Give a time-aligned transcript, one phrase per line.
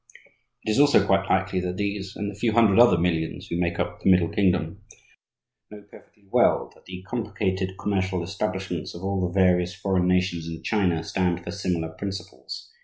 [0.65, 3.77] It is also quite likely that these and the few hundred other millions who make
[3.79, 4.81] up "the Middle Kingdom"
[5.69, 10.63] know perfectly well, that the complicated commercial establishments of all the various foreign nations in
[10.63, 12.71] China stand for similar principles.